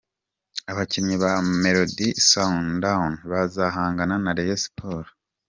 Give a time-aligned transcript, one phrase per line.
[0.71, 5.11] Abakinnyi ba Mamelodi Sundowns bazahangana na Rayon Sports:.